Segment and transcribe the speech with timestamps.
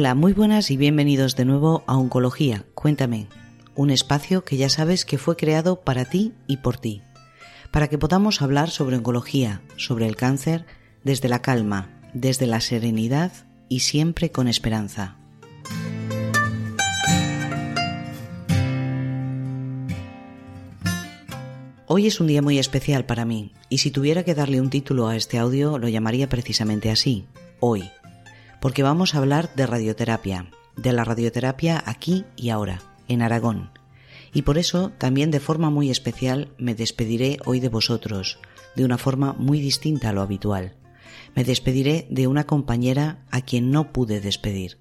[0.00, 2.64] Hola, muy buenas y bienvenidos de nuevo a Oncología.
[2.74, 3.26] Cuéntame,
[3.74, 7.02] un espacio que ya sabes que fue creado para ti y por ti,
[7.72, 10.66] para que podamos hablar sobre oncología, sobre el cáncer,
[11.02, 13.32] desde la calma, desde la serenidad
[13.68, 15.16] y siempre con esperanza.
[21.88, 25.08] Hoy es un día muy especial para mí, y si tuviera que darle un título
[25.08, 27.26] a este audio lo llamaría precisamente así,
[27.58, 27.90] hoy,
[28.60, 33.70] porque vamos a hablar de radioterapia, de la radioterapia aquí y ahora, en Aragón.
[34.32, 38.38] Y por eso también de forma muy especial me despediré hoy de vosotros,
[38.76, 40.74] de una forma muy distinta a lo habitual.
[41.34, 44.78] Me despediré de una compañera a quien no pude despedir,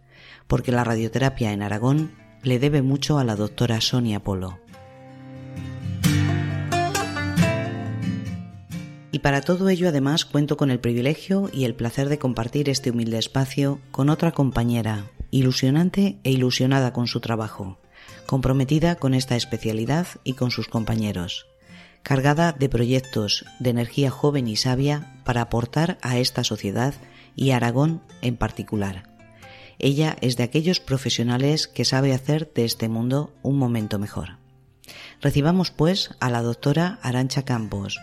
[0.48, 2.12] porque la radioterapia en Aragón
[2.44, 4.60] le debe mucho a la doctora Sonia Polo.
[9.18, 12.92] Y para todo ello además cuento con el privilegio y el placer de compartir este
[12.92, 17.80] humilde espacio con otra compañera, ilusionante e ilusionada con su trabajo,
[18.28, 21.48] comprometida con esta especialidad y con sus compañeros,
[22.04, 26.94] cargada de proyectos de energía joven y sabia para aportar a esta sociedad
[27.36, 29.10] y a Aragón en particular.
[29.80, 34.38] Ella es de aquellos profesionales que sabe hacer de este mundo un momento mejor.
[35.22, 37.98] Recibamos pues a la doctora Arancha Campos,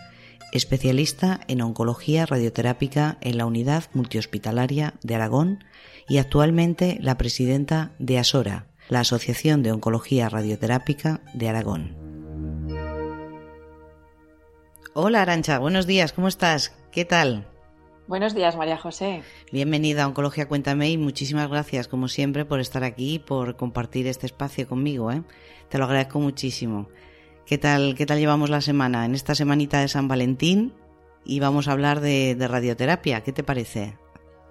[0.55, 5.63] especialista en oncología radioterápica en la Unidad Multihospitalaria de Aragón
[6.07, 11.97] y actualmente la presidenta de ASORA, la Asociación de Oncología Radioterápica de Aragón.
[14.93, 16.73] Hola Arancha, buenos días, ¿cómo estás?
[16.89, 17.47] ¿Qué tal?
[18.07, 19.23] Buenos días, María José.
[19.51, 24.07] Bienvenida a Oncología Cuéntame y muchísimas gracias, como siempre, por estar aquí y por compartir
[24.07, 25.11] este espacio conmigo.
[25.11, 25.23] ¿eh?
[25.69, 26.87] Te lo agradezco muchísimo.
[27.45, 29.05] ¿Qué tal, ¿Qué tal llevamos la semana?
[29.05, 30.73] En esta semanita de San Valentín
[31.23, 33.21] y vamos a hablar de, radioterapia.
[33.21, 33.93] ¿Qué te parece?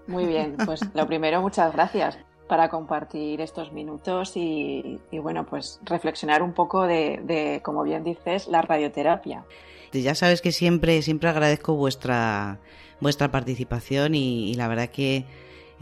[0.06, 2.16] Muy bien, pues lo primero, muchas gracias
[2.46, 8.62] para compartir estos minutos y, bueno, pues reflexionar un poco de, como bien dices, la
[8.62, 9.44] radioterapia.
[9.92, 12.60] Ya sabes que siempre, siempre agradezco vuestra,
[13.00, 15.24] vuestra participación y, la verdad que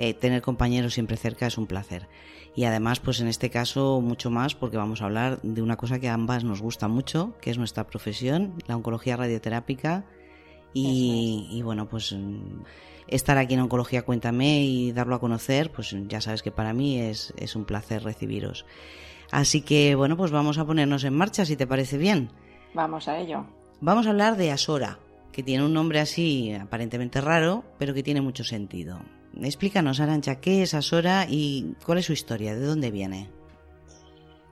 [0.04, 2.08] eh, tener compañeros siempre cerca es un placer
[2.56, 6.00] y además pues en este caso mucho más porque vamos a hablar de una cosa
[6.00, 10.04] que a ambas nos gusta mucho, que es nuestra profesión, la oncología radioterápica
[10.74, 12.62] y, bueno pues mm,
[13.06, 16.98] estar aquí en Oncología Cuéntame y darlo a conocer, pues ya sabes que para mí
[16.98, 18.66] es, es un placer recibiros.
[19.30, 22.32] Así que bueno pues vamos a ponernos en marcha si te parece bien.
[22.74, 23.46] Vamos a ello.
[23.80, 24.98] Vamos a hablar de Asora,
[25.30, 28.98] que tiene un nombre así aparentemente raro, pero que tiene mucho sentido.
[29.40, 32.54] Explícanos, Arancha, ¿qué es Asora y cuál es su historia?
[32.54, 33.30] ¿De dónde viene?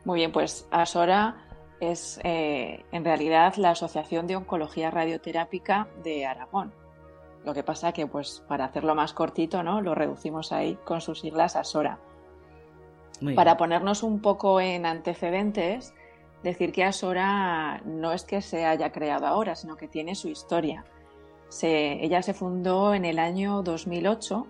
[0.04, 1.36] Muy bien, pues Asora
[1.80, 6.72] es eh, en realidad la Asociación de Oncología Radioterápica de Aragón.
[7.44, 9.80] Lo que pasa que, pues, para hacerlo más cortito, ¿no?
[9.80, 11.98] Lo reducimos ahí con sus siglas Asora.
[13.34, 15.92] para ponernos un poco en antecedentes,
[16.42, 20.84] decir que Asora no es que se haya creado ahora, sino que tiene su historia.
[21.62, 24.46] ella se fundó en el año 2008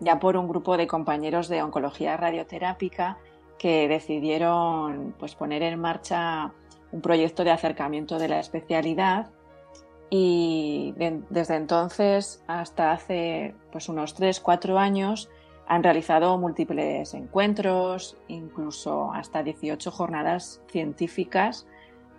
[0.00, 3.18] ya por un grupo de compañeros de oncología radioterápica
[3.58, 6.52] que decidieron pues, poner en marcha
[6.92, 9.30] un proyecto de acercamiento de la especialidad
[10.08, 15.28] y desde entonces hasta hace pues, unos 3-4 años
[15.66, 21.66] han realizado múltiples encuentros, incluso hasta 18 jornadas científicas,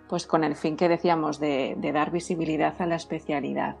[0.06, 3.76] pues con el fin que decíamos de dar visibilidad a la especialidad.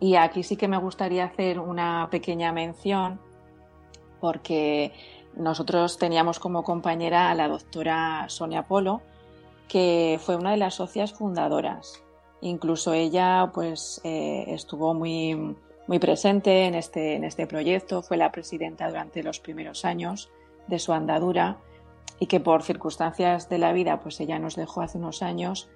[0.00, 3.20] Y aquí sí que me gustaría hacer una pequeña mención
[4.20, 4.92] porque
[5.34, 9.02] nosotros teníamos como compañera a la doctora Sonia Polo,
[9.68, 12.02] que fue una de las socias fundadoras.
[12.40, 15.56] Incluso ella pues, eh, estuvo muy,
[15.86, 20.30] muy presente en este, en este proyecto, fue la presidenta durante los primeros años
[20.66, 21.58] de su andadura
[22.18, 25.68] y que por circunstancias de la vida pues ella nos dejó hace unos años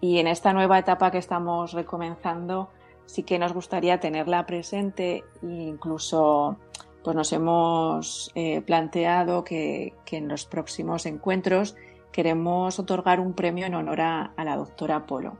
[0.00, 2.68] y en esta nueva etapa que estamos recomenzando
[3.06, 6.58] sí que nos gustaría tenerla presente e incluso
[7.02, 11.76] pues nos hemos eh, planteado que, en los próximos encuentros
[12.10, 15.38] queremos otorgar un premio en honor a, la doctora Polo.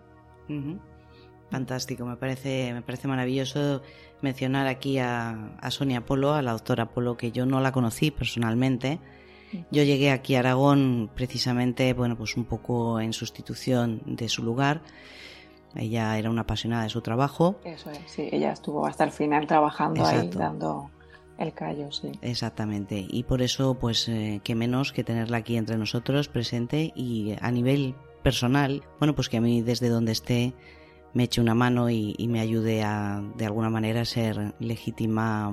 [1.51, 3.83] Fantástico, me parece, me parece maravilloso
[4.21, 9.01] mencionar aquí a, Sonia Polo, a la doctora Polo, que yo no la conocí personalmente.
[9.73, 14.83] Yo llegué aquí a Aragón precisamente, bueno, pues un poco en sustitución de su lugar
[15.79, 17.57] ella era una apasionada de su trabajo.
[17.65, 20.91] Eso es, sí, ella estuvo hasta el final trabajando ahí, dando
[21.39, 22.13] el callo, sí.
[22.23, 27.35] Exactamente, y por eso, pues, eh, qué menos que tenerla aquí entre nosotros, presente, y
[27.41, 30.55] a nivel personal, bueno, pues que a mí desde donde esté
[31.15, 35.51] me eche una mano y, me ayude a, de alguna manera, a ser legítima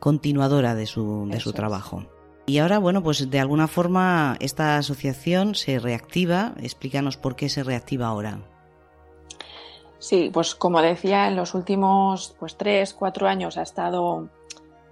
[0.00, 2.04] continuadora de su, de su trabajo.
[2.46, 6.54] Y ahora, bueno, pues de alguna forma esta asociación se reactiva.
[6.60, 8.40] Explícanos por qué se reactiva ahora.
[9.98, 14.28] Sí, pues como decía, en los últimos pues tres, cuatro años ha estado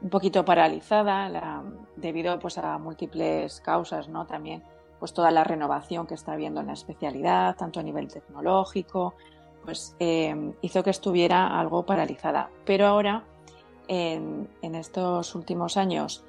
[0.02, 1.62] un poquito paralizada
[1.96, 4.26] debido pues a múltiples causas, ¿no?
[4.26, 4.62] También
[4.98, 9.14] pues toda la renovación que está habiendo en la especialidad, tanto a nivel tecnológico,
[9.64, 12.50] pues eh, hizo que estuviera algo paralizada.
[12.64, 13.24] Pero ahora,
[13.88, 16.24] en, estos últimos años,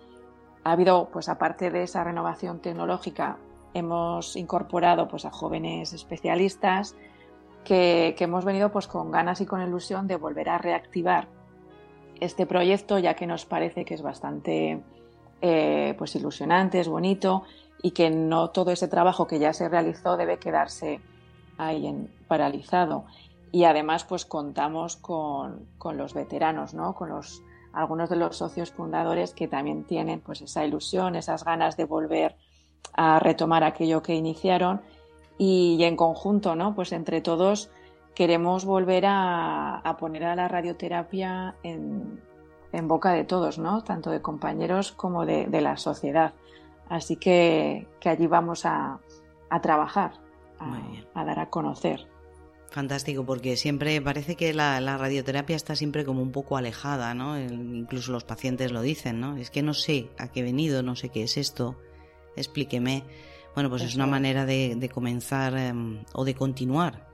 [0.63, 3.37] ha habido, pues aparte de esa renovación tecnológica,
[3.73, 6.95] hemos incorporado pues a jóvenes especialistas
[7.67, 11.27] que, hemos venido pues con ganas y con ilusión de volver a reactivar
[12.21, 14.81] este proyecto, ya que nos parece que es bastante
[15.41, 17.43] eh, pues ilusionante, es bonito
[17.83, 21.01] y que no todo ese trabajo que ya se realizó debe quedarse
[21.57, 23.03] ahí en, paralizado.
[23.51, 26.95] Y además, pues contamos con, los veteranos, ¿no?
[26.95, 27.43] Con los
[27.73, 32.35] algunos de los socios fundadores que también tienen pues esa ilusión, esas ganas de volver
[32.93, 34.81] a retomar aquello que iniciaron
[35.37, 36.75] y, en conjunto, ¿no?
[36.75, 37.69] Pues entre todos
[38.15, 42.21] queremos volver a, poner a la radioterapia en,
[42.83, 43.83] boca de todos, ¿no?
[43.83, 46.33] Tanto de compañeros como de la sociedad.
[46.89, 48.99] Así que, allí vamos a,
[49.61, 50.13] trabajar,
[51.13, 52.07] a, dar a conocer.
[52.69, 57.39] Fantástico, porque siempre parece que la, radioterapia está siempre como un poco alejada, ¿no?
[57.39, 59.37] incluso los pacientes lo dicen, ¿no?
[59.37, 61.75] Es que no sé a qué he venido, no sé qué es esto,
[62.35, 63.03] explíqueme.
[63.57, 67.07] Bueno, pues es una manera de, comenzar em, o de continuar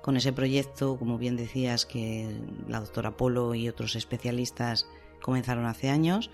[0.00, 4.88] con ese proyecto, como bien decías, que la doctora Polo y otros especialistas
[5.20, 6.30] comenzaron hace años,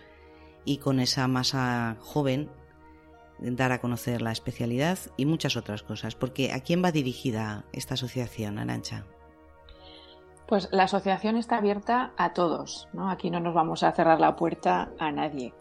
[0.65, 2.49] y con esa masa joven
[3.41, 6.15] dar a conocer la especialidad y muchas otras cosas.
[6.15, 9.05] Porque ¿a quién va dirigida esta asociación, Arancha?
[10.47, 13.11] Pues la asociación está abierta a todos, ¿no?
[13.11, 15.53] Aquí no nos vamos a cerrar la puerta a nadie.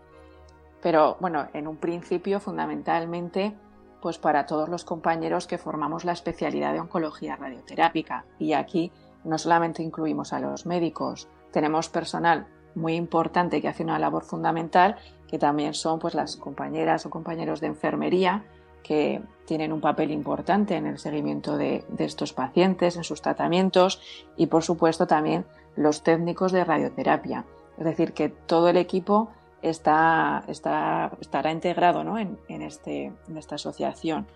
[0.84, 3.56] Pero bueno, en un principio, fundamentalmente,
[4.02, 8.26] pues para todos los compañeros que formamos la especialidad de oncología radioterápica.
[8.40, 8.92] Y aquí
[9.24, 14.98] no solamente incluimos a los médicos, tenemos personal muy importante que hace una labor fundamental
[15.28, 18.44] que también son pues las compañeras o compañeros de enfermería
[18.84, 24.00] que tienen un papel importante en el seguimiento de, estos pacientes, en sus tratamientos
[24.38, 25.46] y por supuesto también
[25.76, 27.46] los técnicos de radioterapia.
[27.78, 29.30] Es decir, que todo el equipo
[29.62, 34.28] está, estará integrado en, este, en esta asociación.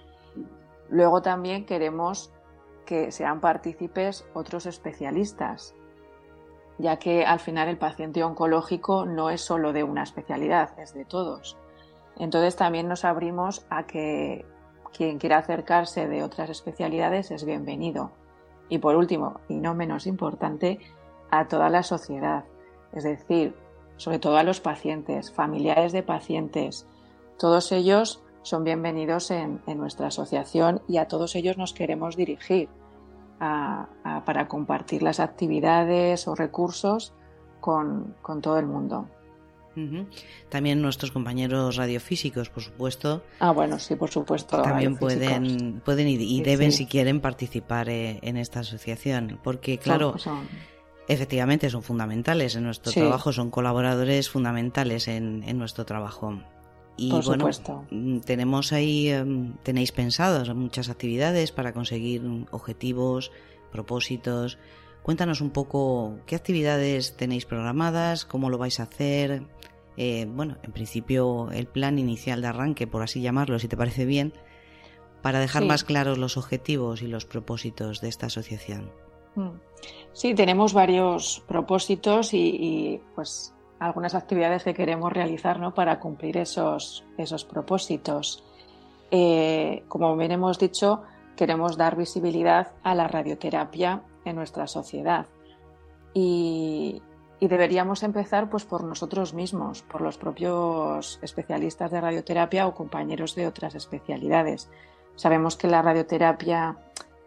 [0.89, 2.31] Luego también queremos
[2.85, 5.75] que sean partícipes otros especialistas,
[6.79, 11.05] ya que al final el paciente oncológico no es solo de una especialidad, es de
[11.05, 11.57] todos.
[12.17, 14.45] Entonces también nos abrimos a que
[14.91, 18.11] quien quiera acercarse de otras especialidades es bienvenido.
[18.69, 20.79] Y por último, y no menos importante,
[21.31, 22.45] a toda la sociedad,
[22.91, 23.55] es decir,
[23.99, 26.87] sobre todo a los pacientes, familiares de pacientes.
[27.37, 32.69] Todos ellos son bienvenidos en, en nuestra asociación y a todos ellos nos queremos dirigir
[33.39, 37.13] para compartir las actividades o recursos
[37.59, 39.07] con, todo el mundo.
[40.49, 43.23] También nuestros compañeros radiofísicos, por supuesto.
[43.39, 44.61] Ah, bueno, sí, por supuesto.
[44.61, 49.39] También pueden, pueden y, deben, si quieren, participar eh, en esta asociación.
[49.41, 50.15] Porque, claro,
[51.09, 56.39] efectivamente son fundamentales en nuestro trabajo, son colaboradores fundamentales en, en nuestro trabajo.
[56.97, 57.49] Y bueno,
[57.89, 63.31] mm, tenemos ahí, em, tenéis pensados muchas actividades para conseguir objetivos,
[63.71, 64.59] propósitos.
[65.01, 69.43] Cuéntanos un poco qué actividades tenéis programadas, cómo lo vais a hacer.
[69.97, 74.05] Eh, bueno, en principio el plan inicial de arranque, por así llamarlo, si te parece
[74.05, 74.33] bien,
[75.21, 78.91] para dejar más claros los objetivos y los propósitos de esta asociación.
[79.35, 79.49] Mm.
[80.13, 85.73] Sí, tenemos varios propósitos y, y pues algunas actividades que queremos realizar ¿no?
[85.73, 88.43] para cumplir esos, esos propósitos.
[89.11, 91.01] Eh, como bien hemos dicho,
[91.35, 95.25] queremos dar visibilidad a la radioterapia en nuestra sociedad
[96.13, 97.01] y,
[97.39, 103.47] deberíamos empezar pues, por nosotros mismos, por los propios especialistas de radioterapia o compañeros de
[103.47, 104.69] otras especialidades.
[105.15, 106.77] Sabemos que la radioterapia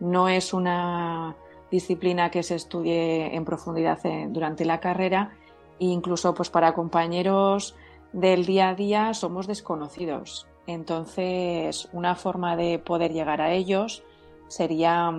[0.01, 1.35] no es una
[1.73, 3.99] disciplina que se estudie en profundidad
[4.29, 5.33] durante la carrera
[5.91, 7.75] incluso pues para compañeros
[8.13, 10.47] del día a día somos desconocidos.
[10.67, 14.05] Entonces, una forma de poder llegar a ellos
[14.49, 15.13] sería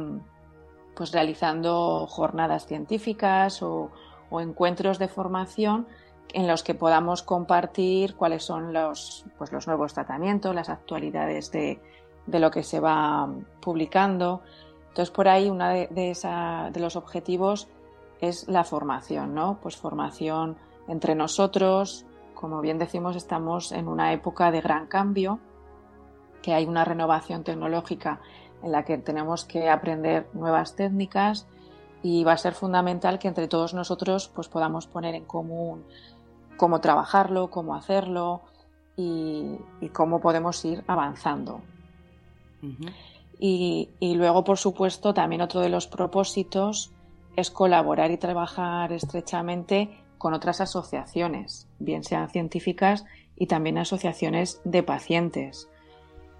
[0.96, 3.92] pues realizando jornadas científicas o,
[4.32, 5.86] encuentros de formación
[6.34, 11.80] en los que podamos compartir cuáles son los, pues los nuevos tratamientos, las actualidades de,
[12.26, 13.30] lo que se va
[13.62, 14.42] publicando.
[14.94, 17.68] Entonces, por ahí uno de, los objetivos
[18.22, 19.58] es la formación, ¿no?
[19.60, 20.56] Pues formación
[20.88, 25.40] entre nosotros, como bien decimos, estamos en una época de gran cambio,
[26.44, 28.22] que hay una renovación tecnológica
[28.62, 31.48] en la que tenemos que aprender nuevas técnicas
[32.04, 35.86] y va a ser fundamental que entre todos nosotros pues, podamos poner en común
[36.56, 38.42] cómo trabajarlo, cómo hacerlo
[38.96, 39.58] y,
[39.92, 41.62] cómo podemos ir avanzando.
[43.40, 46.92] Y, luego, por supuesto, también otro de los propósitos
[47.36, 54.84] es colaborar y trabajar estrechamente con otras asociaciones, bien sean científicas y también asociaciones de
[54.84, 55.68] pacientes,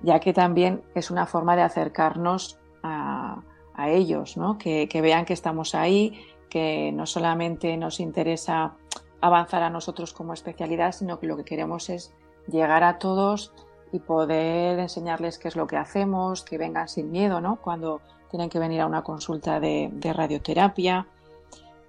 [0.02, 3.42] ya que también es una forma de acercarnos a,
[3.86, 4.58] ellos, ¿no?
[4.60, 8.76] que, vean que estamos ahí, que no solamente nos interesa
[9.20, 12.14] avanzar a nosotros como especialidad, sino que lo que queremos es
[12.48, 13.52] llegar a todos
[13.94, 17.58] y poder enseñarles qué es lo que hacemos, que vengan sin miedo, ¿no?
[17.58, 21.08] Cuando tienen que venir a una consulta de, radioterapia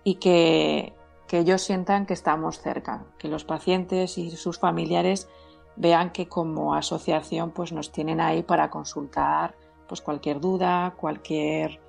[0.04, 0.92] y que,
[1.30, 5.28] ellos sientan que estamos cerca, que los pacientes y sus familiares
[5.74, 9.56] vean que como asociación pues nos tienen ahí para consultar
[9.88, 11.80] pues cualquier duda, cualquier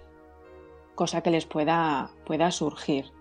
[0.95, 3.12] cosa que les pueda, pueda surgir.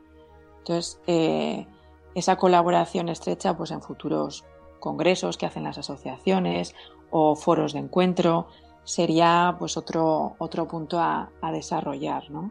[0.61, 1.67] Entonces, eh,
[2.15, 4.47] esa colaboración estrecha pues en futuros
[4.85, 6.75] congresos que hacen las asociaciones
[7.11, 8.49] o foros de encuentro
[8.85, 12.51] sería pues otro, otro punto a, desarrollar, ¿no?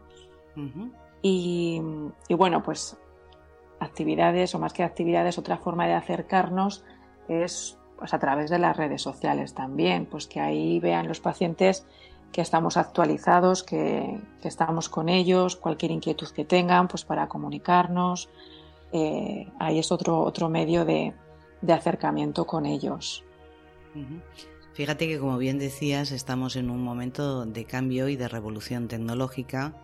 [1.22, 1.80] y,
[2.30, 2.96] bueno, pues
[3.78, 6.84] actividades o más que actividades, otra forma de acercarnos
[7.28, 11.86] es pues a través de las redes sociales también, pues que ahí vean los pacientes
[12.32, 18.28] que estamos actualizados, que, estamos con ellos, cualquier inquietud que tengan, pues para comunicarnos.
[18.92, 21.14] Eh, ahí es otro, otro medio de,
[21.72, 23.24] acercamiento con ellos.
[24.74, 29.74] Fíjate que, como bien decías, estamos en un momento de cambio y de revolución tecnológica,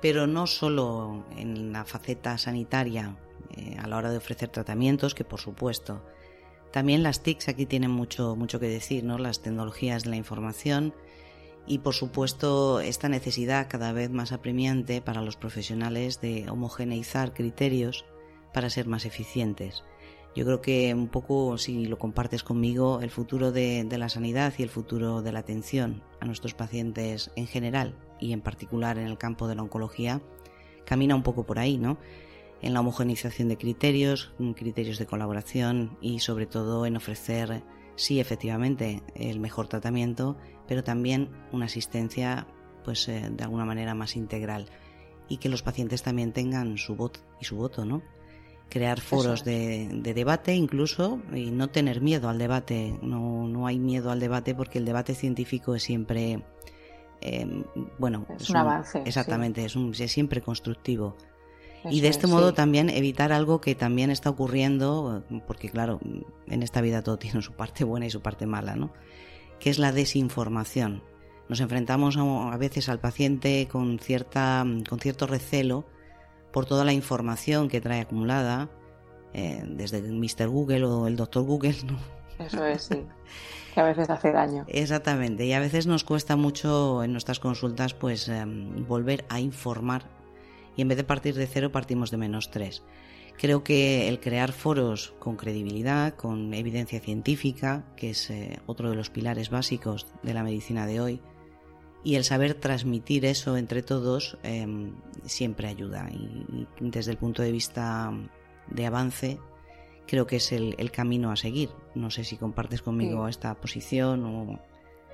[0.00, 3.16] pero no solo en la faceta sanitaria
[3.56, 6.02] eh, a la hora de ofrecer tratamientos, que por supuesto.
[6.70, 9.18] También las TICs aquí tienen mucho, mucho que decir, ¿no?
[9.18, 10.94] Las tecnologías de la información
[11.66, 18.04] y por supuesto esta necesidad cada vez más apremiante para los profesionales de homogeneizar criterios
[18.52, 19.84] para ser más eficientes.
[20.34, 24.62] Yo creo que un poco, si lo compartes conmigo, el futuro de, la sanidad y
[24.62, 29.18] el futuro de la atención a nuestros pacientes en general y en particular en el
[29.18, 30.22] campo de la oncología
[30.84, 31.98] camina un poco por ahí, ¿no?
[32.62, 37.64] En la homogenización de criterios, criterios de colaboración y sobre todo en ofrecer,
[37.96, 40.36] sí, efectivamente, el mejor tratamiento,
[40.68, 42.46] pero también una asistencia,
[42.84, 44.66] pues, eh, de alguna manera más integral
[45.28, 48.02] y que los pacientes también tengan su voz y su voto, ¿no?
[48.70, 52.98] Crear foros de, debate incluso y no tener miedo al debate.
[53.02, 56.42] No, no hay miedo al debate porque el debate científico es siempre,
[57.20, 57.64] eh,
[57.98, 59.02] bueno, es, un, avance.
[59.04, 61.16] Exactamente, es, un, es siempre constructivo.
[61.90, 65.98] y de este modo también evitar algo que también está ocurriendo, porque claro,
[66.46, 68.92] en esta vida todo tiene su parte buena y su parte mala, ¿no?
[69.58, 71.02] Que es la desinformación.
[71.48, 75.84] Nos enfrentamos a, a veces al paciente con, cierta, con cierto recelo
[76.52, 78.68] por toda la información que trae acumulada,
[79.32, 80.48] eh, desde Mr.
[80.48, 81.76] Google o el Doctor Google.
[82.38, 83.04] Eso es, sí.
[83.74, 84.64] Que a veces hace daño.
[84.66, 85.46] Exactamente.
[85.46, 90.04] Y a veces nos cuesta mucho en nuestras consultas pues em, volver a informar.
[90.76, 92.82] Y en vez de partir de cero, partimos de menos tres.
[93.38, 98.96] Creo que el crear foros con credibilidad, con evidencia científica, que es eh, otro de
[98.96, 101.20] los pilares básicos de la medicina de hoy,
[102.02, 107.52] y el saber transmitir eso entre todos em, siempre ayuda y, desde el punto de
[107.52, 108.12] vista
[108.68, 109.38] de avance
[110.06, 111.70] creo que es el, camino a seguir.
[111.94, 114.58] No sé si compartes conmigo esta posición o...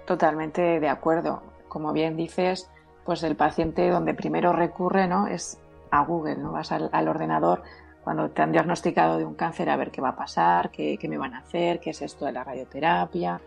[0.07, 1.43] Totalmente de acuerdo.
[1.69, 2.71] Como bien dices,
[3.05, 5.27] pues el paciente donde primero recurre ¿no?
[5.27, 5.59] es
[5.91, 6.53] a Google, ¿no?
[6.53, 7.63] Vas al, ordenador
[8.05, 11.09] cuando te han diagnosticado de un cáncer a ver qué va a pasar, qué, qué
[11.09, 13.41] me van a hacer, qué es esto de la radioterapia,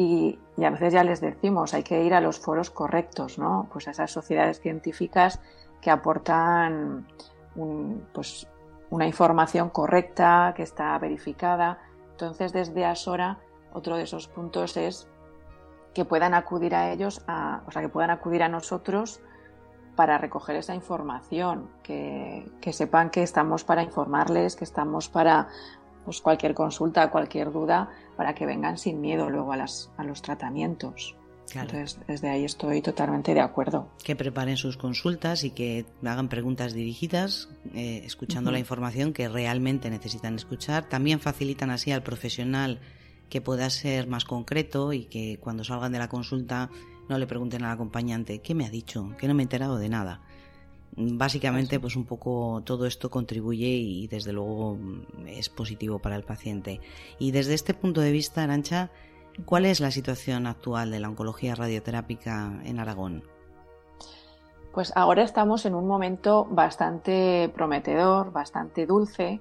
[0.00, 3.68] y, a veces ya les decimos, hay que ir a los foros correctos, ¿no?
[3.70, 5.40] Pues a esas sociedades científicas
[5.82, 7.06] que aportan
[8.14, 8.48] pues,
[8.88, 11.80] una información correcta, que está verificada.
[12.12, 13.40] Entonces, desde Asora,
[13.74, 15.06] otro de esos puntos es
[15.92, 17.22] que puedan acudir a ellos,
[17.66, 19.20] o sea, que puedan acudir a nosotros
[19.96, 25.48] para recoger esa información, que, que, sepan que estamos para informarles, que estamos para
[26.04, 30.22] pues cualquier consulta, cualquier duda, para que vengan sin miedo luego a, las, a los
[30.22, 31.16] tratamientos.
[31.54, 33.90] Entonces, desde ahí estoy totalmente de acuerdo.
[34.04, 39.90] Que preparen sus consultas y que hagan preguntas dirigidas, eh, escuchando la información que realmente
[39.90, 40.88] necesitan escuchar.
[40.88, 42.80] También facilitan así al profesional
[43.28, 46.70] que pueda ser más concreto y que cuando salgan de la consulta
[47.08, 49.16] no le pregunten al acompañante, ¿qué me ha dicho?
[49.18, 50.20] Que no me he enterado de nada
[50.96, 54.76] Básicamente, pues un poco todo esto contribuye y desde luego
[55.26, 56.80] es positivo para el paciente.
[57.18, 58.90] Y desde este punto de vista, Arancha,
[59.44, 63.22] ¿cuál es la situación actual de la oncología radioterápica en Aragón?
[64.72, 69.40] Pues ahora estamos en un momento bastante prometedor, bastante dulce.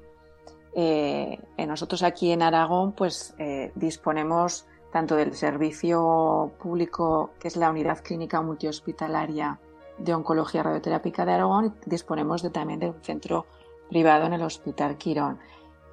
[0.75, 7.69] Eh, nosotros aquí en Aragón, pues eh, disponemos tanto del servicio público, que es la
[7.69, 9.59] unidad clínica multihospitalaria
[9.99, 13.45] de oncología radioterápica de Aragón, y disponemos de, también de un centro
[13.89, 15.39] privado en el Hospital Quirón.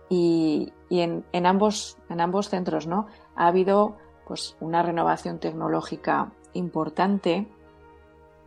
[0.08, 3.06] Y, en, ambos, en ambos centros ¿no?
[3.34, 3.96] ha habido
[4.26, 7.48] pues, una renovación tecnológica importante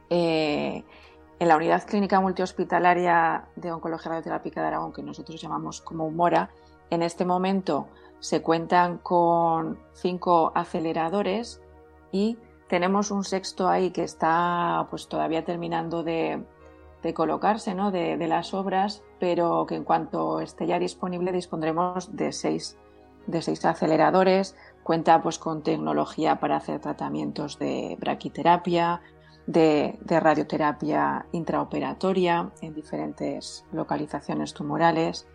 [0.09, 0.83] eh,
[1.37, 6.49] en la unidad clínica multihospitalaria de oncología radioterápica de Aragón, que nosotros llamamos como Humora,
[6.89, 7.87] en este momento
[8.19, 11.61] se cuentan con cinco aceleradores
[12.11, 12.37] y
[12.69, 16.43] tenemos un sexto ahí que está pues todavía terminando de,
[17.13, 17.91] colocarse ¿no?
[17.91, 22.77] de, las obras, pero que en cuanto esté ya disponible dispondremos de seis,
[23.25, 24.55] de seis aceleradores.
[24.83, 29.01] Cuenta pues con tecnología para hacer tratamientos de braquiterapia,
[29.47, 35.27] de, radioterapia intraoperatoria en diferentes localizaciones tumorales.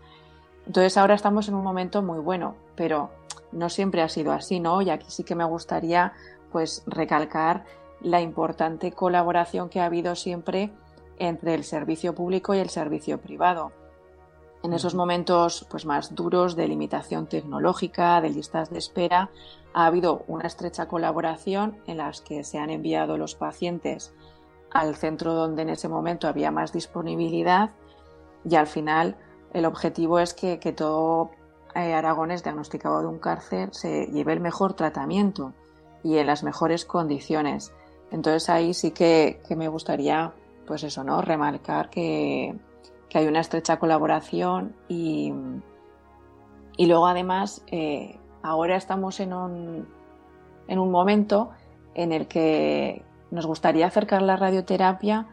[0.66, 3.10] Entonces ahora estamos en un momento muy bueno, pero
[3.50, 4.82] no siempre ha sido así, ¿no?
[4.82, 6.12] Y aquí sí que me gustaría
[6.54, 7.64] pues recalcar
[8.00, 10.70] la importante colaboración que ha habido siempre
[11.18, 13.72] entre el servicio público y el servicio privado.
[14.62, 19.30] En esos momentos pues, más duros de limitación tecnológica, de listas de espera,
[19.72, 24.14] ha habido una estrecha colaboración en las que se han enviado los pacientes
[24.70, 27.70] al centro donde en ese momento había más disponibilidad
[28.48, 29.16] y al final
[29.52, 31.32] el objetivo es que, todo
[31.74, 35.52] eh, Aragones diagnosticado de un cáncer se lleve el mejor tratamiento
[36.04, 37.72] y en las mejores condiciones.
[38.12, 40.32] Entonces ahí sí que, me gustaría,
[40.66, 41.20] pues eso, ¿no?
[41.22, 42.54] Remarcar que,
[43.08, 45.32] que hay una estrecha colaboración y,
[46.76, 49.88] y luego además eh, ahora estamos en un,
[50.68, 51.50] en un momento
[51.94, 55.26] en el que nos gustaría acercar la radioterapia,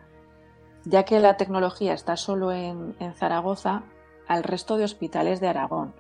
[0.85, 3.83] ya que la tecnología está solo en, en Zaragoza,
[4.27, 5.93] al resto de hospitales de Aragón.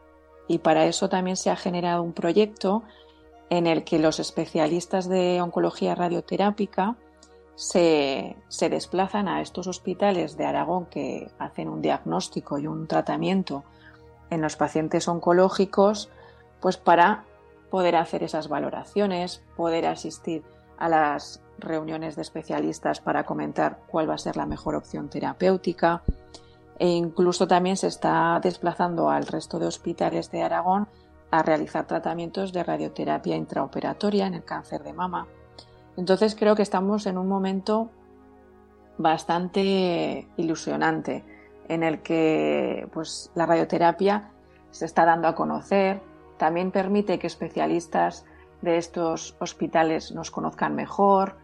[0.47, 2.83] Y para eso también se ha generado un proyecto
[3.51, 6.95] en el que los especialistas de oncología radioterápica
[7.55, 8.37] se,
[8.69, 13.65] desplazan a estos hospitales de Aragón que hacen un diagnóstico y un tratamiento
[14.29, 16.09] en los pacientes oncológicos,
[16.61, 17.25] pues para
[17.69, 20.43] poder hacer esas valoraciones, poder asistir
[20.77, 26.03] a las reuniones de especialistas para comentar cuál va a ser la mejor opción terapéutica.
[26.79, 30.87] E incluso también se está desplazando al resto de hospitales de Aragón
[31.31, 35.27] a realizar tratamientos de radioterapia intraoperatoria en el cáncer de mama
[35.97, 37.89] entonces creo que estamos en un momento
[38.97, 41.23] bastante ilusionante
[41.67, 44.31] en el que pues, la radioterapia
[44.71, 46.01] se está dando a conocer,
[46.37, 48.25] también permite que especialistas
[48.61, 51.35] de estos hospitales nos conozcan mejor.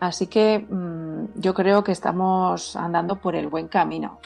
[0.00, 4.18] Así que mm, yo creo que estamos andando por el buen camino.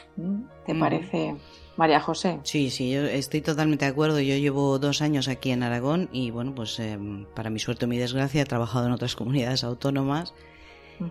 [0.64, 1.37] ¿Te parece?
[1.79, 2.41] María José.
[2.43, 4.19] Sí, sí, yo estoy totalmente de acuerdo.
[4.19, 7.88] Yo llevo dos años aquí en Aragón y, bueno, pues em, para mi suerte o
[7.88, 10.35] mi desgracia he trabajado en otras comunidades autónomas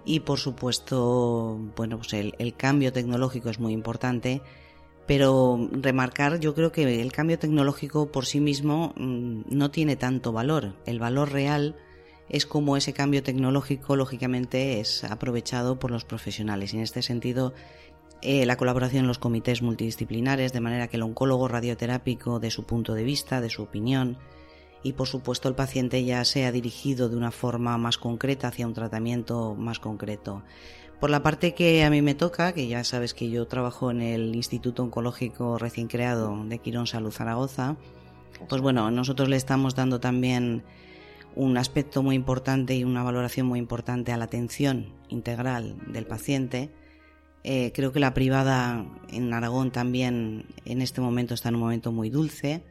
[0.03, 4.41] y, por supuesto, bueno, pues el, cambio tecnológico es muy importante,
[5.06, 10.34] pero remarcar, yo creo que el cambio tecnológico por sí mismo mm, no tiene tanto
[10.34, 10.75] valor.
[10.86, 11.77] El valor real
[12.27, 16.73] es como ese cambio tecnológico, lógicamente, es aprovechado por los profesionales.
[16.73, 17.53] Y en este sentido,
[18.21, 22.63] eh, la colaboración en los comités multidisciplinares, de manera que el oncólogo radioterápico de su
[22.63, 24.17] punto de vista, de su opinión,
[24.84, 28.73] y por supuesto el paciente ya sea dirigido de una forma más concreta hacia un
[28.73, 30.43] tratamiento más concreto.
[30.99, 34.01] Por la parte que a mí me toca, que ya sabes que yo trabajo en
[34.01, 37.77] el Instituto Oncológico recién creado de Quirón Salud Zaragoza,
[38.49, 40.63] pues bueno, nosotros le estamos dando también
[41.36, 46.71] un aspecto muy importante y una valoración muy importante a la atención integral del paciente,
[47.43, 51.91] eh, creo que la privada en Aragón también en este momento está en un momento
[51.91, 52.63] muy dulce.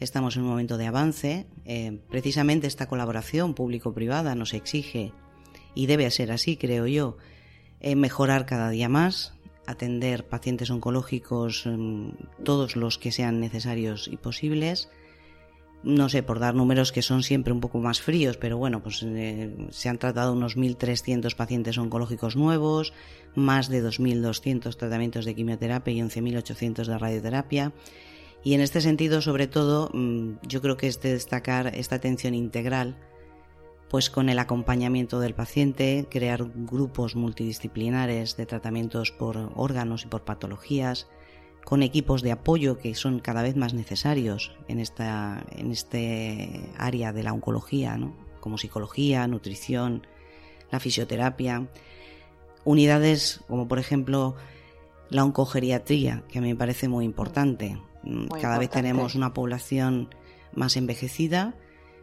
[0.00, 1.46] Estamos en un momento de avance.
[1.64, 5.12] Eh, precisamente esta colaboración público-privada nos exige,
[5.74, 7.16] y debe ser así, creo yo,
[7.80, 9.34] eh, mejorar cada día más,
[9.66, 12.08] atender pacientes oncológicos mm,
[12.44, 14.88] todos los que sean necesarios y posibles
[15.82, 19.02] no sé, por dar números que son siempre un poco más fríos, pero bueno, pues
[19.04, 22.92] eh, se han tratado unos 1.300 pacientes oncológicos nuevos,
[23.34, 27.72] más de 2.200 tratamientos de quimioterapia y 11.800 de radioterapia.
[28.42, 32.34] Y en este sentido, sobre todo, mm, yo creo que es de destacar esta atención
[32.34, 32.96] integral
[33.88, 40.24] pues con el acompañamiento del paciente, crear grupos multidisciplinares de tratamientos por órganos y por
[40.24, 41.08] patologías,
[41.68, 47.12] con equipos de apoyo que son cada vez más necesarios en esta en este área
[47.12, 48.00] de la oncología,
[48.40, 50.06] como psicología, nutrición,
[50.70, 51.68] la fisioterapia,
[52.64, 54.34] unidades como por ejemplo
[55.10, 57.78] la oncogeriatría, que a mí me parece muy importante.
[58.40, 60.08] cada vez tenemos una población
[60.54, 61.54] más envejecida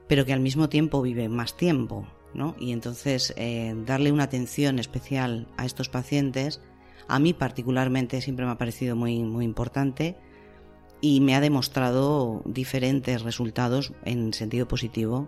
[0.08, 2.56] pero que al mismo tiempo vive más tiempo, ¿no?
[2.60, 6.62] Y entonces eh, darle una atención especial a estos pacientes,
[7.08, 10.16] a mí particularmente siempre me ha parecido muy, muy importante
[11.02, 15.28] y me ha demostrado diferentes resultados en sentido positivo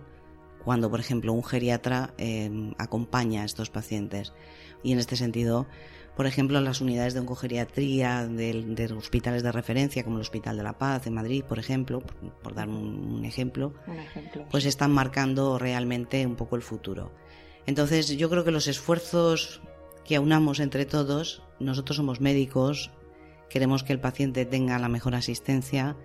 [0.64, 4.32] cuando, por ejemplo, un geriatra eh, acompaña a estos pacientes.
[4.82, 5.66] Y en este sentido,
[6.16, 10.76] por ejemplo, las unidades de oncogeriatría de, hospitales de referencia, como el Hospital de la
[10.76, 12.02] Paz de Madrid, por ejemplo,
[12.42, 13.72] por, dar un, ejemplo,
[14.50, 17.12] pues están marcando realmente un poco el futuro.
[17.66, 19.62] Entonces, yo creo que los esfuerzos
[20.08, 22.90] que aunamos entre todos, nosotros somos médicos,
[23.50, 25.96] queremos que el paciente tenga la mejor asistencia,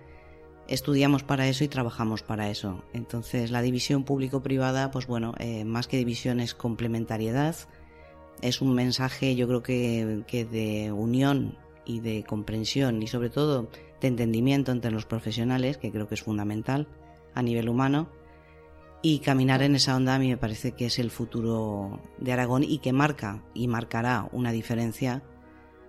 [0.68, 2.84] estudiamos para eso y trabajamos para eso.
[2.92, 7.56] Entonces, la división público-privada, pues bueno, eh, más que división es complementariedad
[8.42, 13.68] es un mensaje yo creo que, de unión y de comprensión y sobre todo
[14.00, 16.86] de entendimiento entre los profesionales, que creo que es fundamental
[17.34, 18.08] a nivel humano.
[19.06, 22.64] Y caminar en esa onda a mí me parece que es el futuro de Aragón
[22.64, 25.22] y que marca y marcará una diferencia.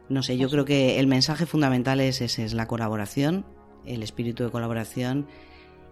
[0.10, 3.46] No sé, yo creo que el mensaje fundamental es ese, es la colaboración,
[3.86, 5.28] el espíritu de colaboración.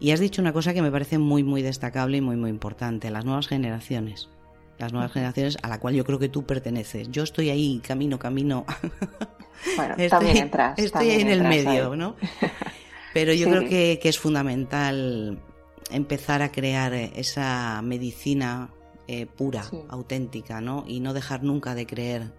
[0.01, 3.09] Y has dicho una cosa que me parece muy, muy destacable y muy, muy importante,
[3.09, 4.29] las nuevas generaciones
[4.79, 7.09] las nuevas generaciones a la cual yo creo que tú perteneces.
[7.09, 8.65] Yo estoy ahí, camino, camino.
[9.77, 12.15] Bueno, estoy, entras, estoy en el medio, ¿no?
[13.13, 15.39] Pero yo creo que, es fundamental
[15.91, 18.73] empezar a crear esa medicina
[19.07, 20.83] eh, pura, auténtica, ¿no?
[20.87, 22.33] Y no dejar nunca de creer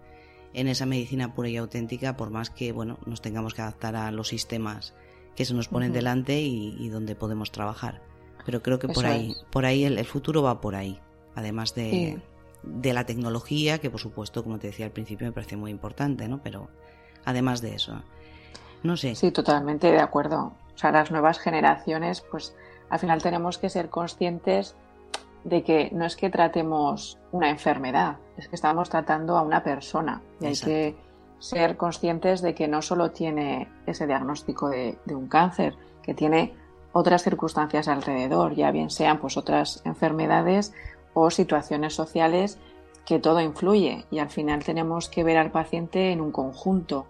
[0.53, 4.11] en esa medicina pura y auténtica, por más que, bueno, nos tengamos que adaptar a
[4.11, 4.93] los sistemas
[5.35, 8.01] que se nos ponen delante y, donde podemos trabajar.
[8.45, 10.99] Pero creo que por ahí, por ahí el futuro va por ahí
[11.35, 12.21] además de,
[12.63, 16.41] la tecnología, que por supuesto, como te decía al principio, me parece muy importante, ¿no?
[16.41, 16.69] Pero
[17.25, 18.01] además de eso,
[18.81, 19.15] no sé.
[19.15, 20.53] Sí, totalmente de acuerdo.
[20.73, 22.55] O sea, las nuevas generaciones, pues
[22.89, 24.75] al final tenemos que ser conscientes
[25.43, 30.21] de que no es que tratemos una enfermedad, es que estamos tratando a una persona.
[30.41, 30.95] Y hay que
[31.39, 36.53] ser conscientes de que no solo tiene ese diagnóstico de, de, un cáncer, que tiene
[36.93, 40.73] otras circunstancias alrededor, ya bien sean pues otras enfermedades
[41.13, 42.57] o situaciones sociales
[43.05, 44.05] que todo influye.
[44.09, 47.05] Y al final tenemos que ver al paciente en un conjunto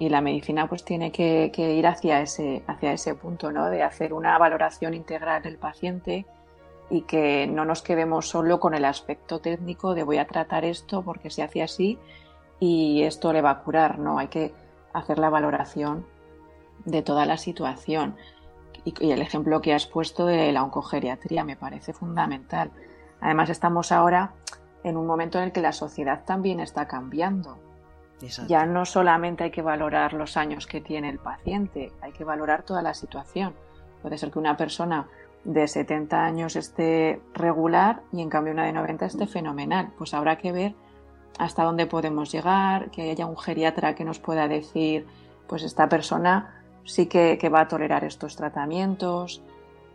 [0.00, 3.66] y la medicina pues tiene que, ir hacia ese, hacia ese punto, ¿no?
[3.66, 6.24] De hacer una valoración integral del paciente
[6.88, 11.02] y que no nos quedemos solo con el aspecto técnico de voy a tratar esto
[11.02, 11.98] porque se hace así
[12.58, 14.18] y esto le va a curar, ¿no?
[14.18, 14.54] Hay que
[14.94, 16.06] hacer la valoración
[16.86, 18.16] de toda la situación.
[18.86, 22.70] Y, y el ejemplo que has puesto de la oncogeriatría me parece fundamental.
[23.20, 24.32] Además, estamos ahora
[24.82, 27.58] en un momento en el que la sociedad también está cambiando.
[28.46, 32.62] Ya no solamente hay que valorar los años que tiene el paciente, hay que valorar
[32.62, 33.54] toda la situación.
[34.02, 35.06] Puede ser que una persona
[35.44, 39.92] de 70 años esté regular y en cambio una de 90 esté fenomenal.
[39.96, 40.74] Pues habrá que ver
[41.38, 45.06] hasta dónde podemos llegar, que haya un geriatra que nos pueda decir,
[45.46, 49.42] pues esta persona sí que, que va a tolerar estos tratamientos,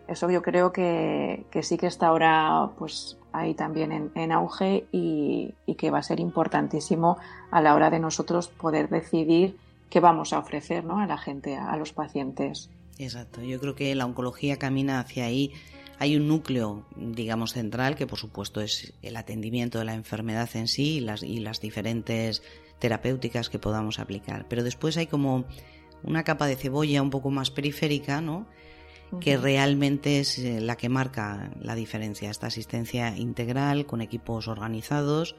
[0.07, 5.91] eso yo creo que, sí que está ahora pues ahí también en, auge y, que
[5.91, 7.17] va a ser importantísimo
[7.51, 9.57] a la hora de nosotros poder decidir
[9.89, 10.99] qué vamos a ofrecer ¿no?
[10.99, 12.69] a la gente, a, los pacientes.
[12.97, 15.51] Exacto, yo creo que la oncología camina hacia ahí.
[15.97, 20.67] Hay un núcleo, digamos, central, que por supuesto es el atendimiento de la enfermedad en
[20.67, 22.43] sí y las, y las diferentes
[22.79, 24.45] terapéuticas que podamos aplicar.
[24.49, 25.45] Pero después hay como
[26.03, 28.45] una capa de cebolla un poco más periférica, ¿no?
[29.19, 32.29] Que realmente es eh, la que marca la diferencia.
[32.29, 35.35] Esta asistencia integral con equipos organizados,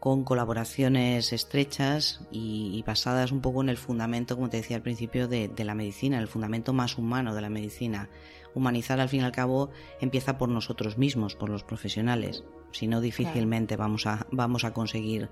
[0.00, 5.28] con colaboraciones estrechas y, basadas un poco en el fundamento, como te decía al principio,
[5.28, 8.08] de, la medicina, el fundamento más humano de la medicina.
[8.54, 9.70] Humanizar, al fin y al cabo,
[10.00, 12.44] empieza por nosotros mismos, por los profesionales.
[12.72, 15.30] Si no, difícilmente vamos, a, vamos a conseguir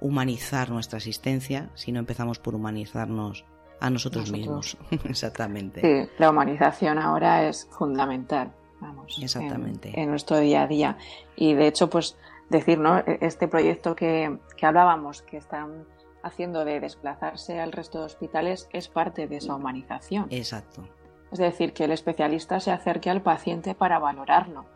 [0.00, 3.44] humanizar nuestra asistencia si no empezamos por humanizarnos
[3.80, 4.76] a nosotros, mismos.
[5.04, 5.80] Exactamente.
[5.80, 9.18] Sí, la humanización ahora es fundamental, vamos.
[9.22, 9.98] Exactamente.
[9.98, 10.98] En, nuestro día a día.
[11.36, 12.16] Y de hecho, pues
[12.48, 12.98] decir, ¿no?
[12.98, 15.86] E-, este proyecto que, que hablábamos, que están
[16.22, 20.26] haciendo de desplazarse al resto de hospitales, es parte de esa humanización.
[20.30, 20.82] Exacto.
[21.32, 24.66] Es decir, que el especialista se acerque al paciente para valorarlo.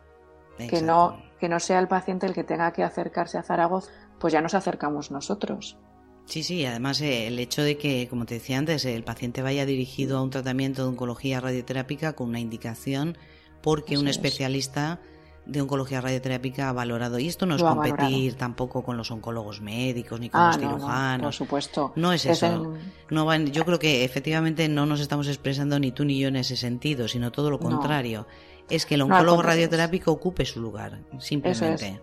[0.57, 4.33] Que no que no sea el paciente el que tenga que acercarse a Zaragoza, pues
[4.33, 5.77] ya nos acercamos nosotros.
[6.25, 9.65] Sí, sí, además eh, el hecho de que, como te decía antes, el paciente vaya
[9.65, 13.17] dirigido a un tratamiento de oncología radioterápica con una indicación
[13.61, 14.99] porque un especialista
[15.45, 17.19] de oncología radioterápica ha valorado.
[17.19, 21.25] Y esto no es competir tampoco con los oncólogos médicos ni con ah, los cirujanos.
[21.25, 21.93] por supuesto.
[21.95, 22.75] No es eso.
[23.09, 26.55] No yo creo que efectivamente no nos estamos expresando ni tú ni yo en ese
[26.55, 28.27] sentido, sino todo lo contrario.
[28.69, 31.85] Es que el oncólogo radioterápico ocupe su lugar, simplemente.
[31.85, 32.01] Eso es,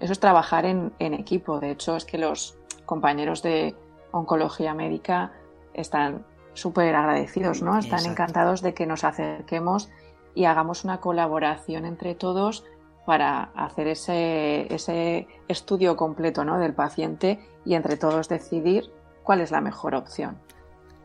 [0.00, 1.58] eso es trabajar en, en equipo.
[1.58, 2.56] De hecho, es que los
[2.92, 3.74] compañeros de
[4.10, 5.32] oncología médica
[5.72, 7.78] están súper agradecidos, ¿no?
[7.78, 9.88] Están encantados de que nos acerquemos
[10.34, 12.66] y hagamos una colaboración entre todos
[13.06, 16.58] para hacer ese, ese estudio completo ¿no?
[16.58, 20.36] del paciente y entre todos decidir cuál es la mejor opción.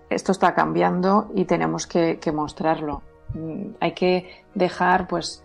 [0.09, 3.01] Esto está cambiando y tenemos que, mostrarlo.
[3.33, 5.41] Mm, hay que dejar pues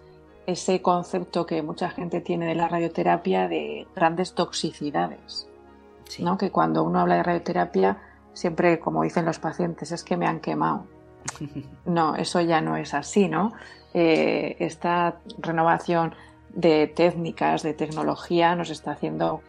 [0.47, 5.47] ese concepto que mucha gente tiene de la radioterapia de grandes toxicidades.
[6.21, 6.37] ¿No?
[6.39, 7.99] Que cuando uno habla de radioterapia,
[8.33, 10.87] siempre, como dicen los pacientes, es que me han quemado.
[11.85, 13.53] No, eso ya no es así, ¿no?
[13.95, 16.15] Eh, esta renovación
[16.55, 19.43] de técnicas, de tecnología, nos está haciendo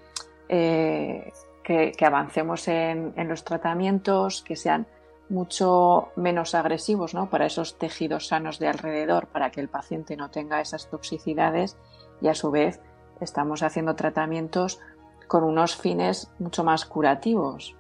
[0.49, 1.31] eh,
[1.63, 4.85] que, avancemos en, los tratamientos, que sean
[5.29, 7.29] mucho menos agresivos ¿no?
[7.29, 11.77] para esos tejidos sanos de alrededor, para que el paciente no tenga esas toxicidades
[12.21, 12.81] y a su vez
[13.21, 14.79] estamos haciendo tratamientos
[15.27, 17.75] con unos fines mucho más curativos.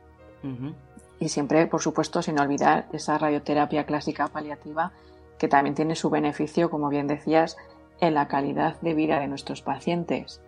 [1.19, 4.91] Y siempre, por supuesto, sin olvidar esa radioterapia clásica paliativa
[5.37, 7.57] que también tiene su beneficio, como bien decías,
[7.99, 10.41] en la calidad de vida de nuestros pacientes.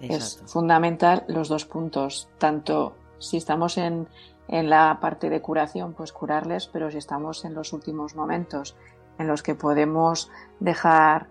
[0.00, 4.08] Es fundamental los dos puntos, tanto si estamos en,
[4.48, 8.76] en la parte de curación, pues curarles, pero si estamos en los últimos momentos
[9.18, 11.28] en los que podemos dejar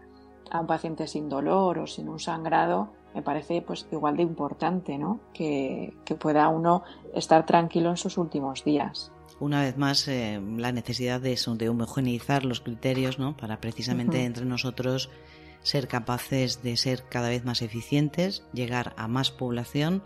[0.49, 4.97] a un paciente sin dolor o sin un sangrado, me parece pues igual de importante,
[4.97, 5.19] ¿no?
[5.33, 6.83] Que, pueda uno
[7.15, 9.11] estar tranquilo en sus últimos días.
[9.39, 13.35] Una vez más, eh, la necesidad de eso, de homogeneizar los criterios, ¿no?
[13.37, 15.09] Para precisamente entre nosotros
[15.63, 20.03] ser capaces de ser cada vez más eficientes, llegar a más población,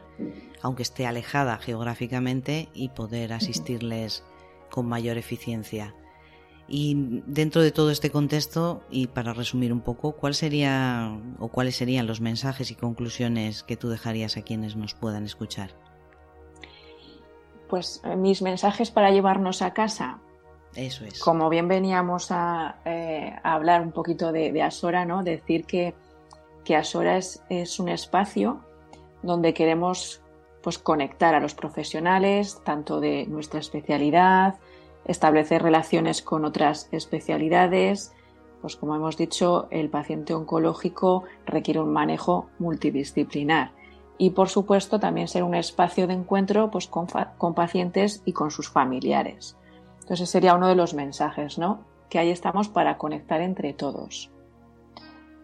[0.62, 4.24] aunque esté alejada geográficamente, y poder asistirles
[4.70, 5.96] con mayor eficiencia.
[6.67, 11.75] Y dentro de todo este contexto, y para resumir un poco, ¿cuál sería o cuáles
[11.75, 15.71] serían los mensajes y conclusiones que tú dejarías a quienes nos puedan escuchar?
[17.69, 20.19] Pues eh, mis mensajes para llevarnos a casa.
[20.75, 21.19] Eso es.
[21.19, 25.23] Como bien veníamos a, eh, hablar un poquito de, Asora, ¿no?
[25.23, 25.93] Decir que,
[26.63, 28.62] que Asora es, es, un espacio
[29.21, 30.21] donde queremos
[30.63, 34.56] pues, conectar a los profesionales, tanto de nuestra especialidad,
[35.06, 38.13] establecer relaciones con otras especialidades.
[38.62, 43.72] Pues como hemos dicho, el paciente oncológico requiere un manejo multidisciplinar
[44.18, 48.50] y por supuesto también ser un espacio de encuentro pues, con, con pacientes y con
[48.50, 49.58] sus familiares.
[50.02, 51.82] Entonces sería uno de los mensajes, ¿no?
[52.10, 54.32] Que ahí estamos para conectar entre todos.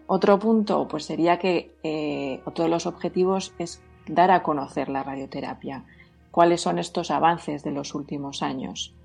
[0.08, 5.04] Otro punto, pues sería que eh, otro de los objetivos es dar a conocer la
[5.04, 5.86] radioterapia,
[6.32, 8.96] cuáles son estos avances de los últimos años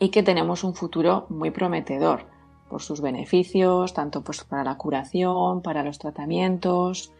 [0.00, 2.24] y que tenemos un futuro muy prometedor
[2.68, 7.12] por sus beneficios, tanto pues para la curación, para los tratamientos.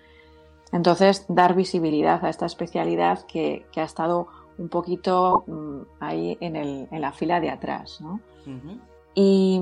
[0.72, 6.56] Entonces, dar visibilidad a esta especialidad que, que ha estado un poquito mm, ahí en,
[6.56, 8.00] el, en, la fila de atrás.
[8.00, 8.20] ¿no?
[9.14, 9.60] y,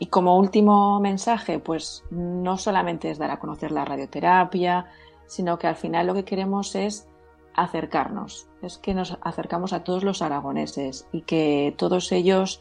[0.00, 4.86] y, como último mensaje, pues no solamente es dar a conocer la radioterapia,
[5.26, 7.06] sino que al final lo que queremos es
[7.54, 12.60] acercarnos, es que nos acercamos a todos los aragoneses y que todos ellos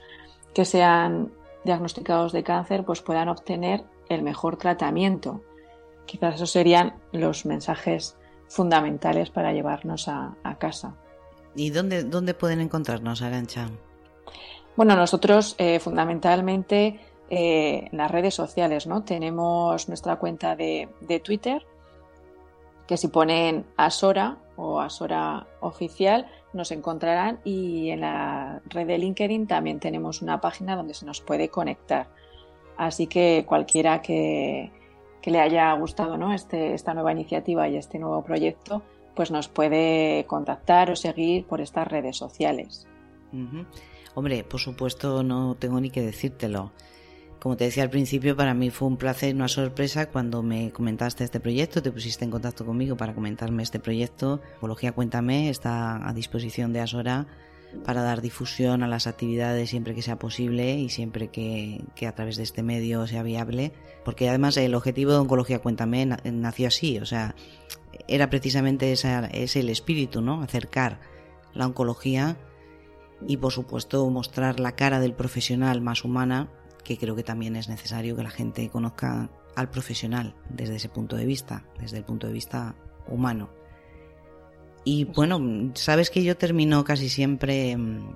[0.54, 1.32] que sean
[1.64, 5.42] diagnosticados de cáncer pues puedan obtener el mejor tratamiento.
[6.06, 10.96] Quizás esos serían los mensajes fundamentales para llevarnos a casa.
[11.56, 13.70] ¿Y dónde, dónde pueden encontrarnos, Arancha?
[14.76, 17.00] Bueno, nosotros eh, fundamentalmente
[17.30, 19.04] eh, en las redes sociales, ¿no?
[19.04, 20.90] Tenemos nuestra cuenta de,
[21.24, 21.66] Twitter,
[22.88, 29.48] que si ponen Asora o Asora Oficial nos encontrarán y en la red de LinkedIn
[29.48, 32.10] también tenemos una página donde se nos puede conectar.
[32.78, 34.72] Así que cualquiera que,
[35.22, 36.34] que le haya gustado ¿no?
[36.34, 38.84] este, esta nueva iniciativa y este nuevo proyecto,
[39.16, 42.88] pues nos puede contactar o seguir por estas redes sociales.
[44.14, 46.72] Hombre, por supuesto no tengo ni que decírtelo.
[47.42, 51.24] Como te decía al principio, para mí fue un placer una sorpresa cuando me comentaste
[51.24, 54.42] este proyecto, te pusiste en contacto conmigo para comentarme este proyecto.
[54.58, 57.26] Ecología Cuéntame está a disposición de Asora
[57.84, 62.38] para dar difusión a las actividades siempre que sea posible y siempre que, a través
[62.38, 63.72] de este medio sea viable,
[64.06, 67.34] porque además el objetivo de Oncología Cuéntame nació así, o sea,
[68.08, 70.44] era precisamente esa, es el espíritu, ¿no?
[70.44, 71.00] Acercar
[71.56, 72.38] la oncología
[73.28, 76.50] y por supuesto mostrar la cara del profesional más humana,
[76.84, 81.16] que creo que también es necesario que la gente conozca al profesional desde ese punto
[81.16, 82.76] de vista, desde el punto de vista
[83.08, 83.50] humano.
[84.84, 88.16] Y bueno, sabes que yo termino casi siempre mm,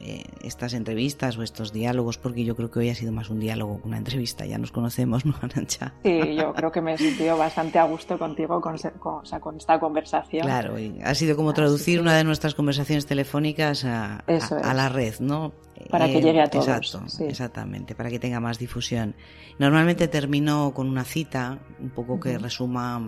[0.00, 3.40] eh, estas entrevistas o estos diálogos, porque yo creo que hoy ha sido más un
[3.40, 5.94] diálogo que una entrevista, ya nos conocemos, ¿no, Arancha?
[6.02, 10.44] Sí, yo creo que me he sentido bastante a gusto contigo con, con, esta conversación.
[10.44, 15.14] Claro, y ha sido como traducir una de nuestras conversaciones telefónicas a, a, la red,
[15.20, 15.52] ¿no?
[15.90, 16.68] Para que llegue a todos.
[16.68, 19.14] Exacto, exactamente, para que tenga más difusión.
[19.58, 23.00] Normalmente termino con una cita, un poco que resuma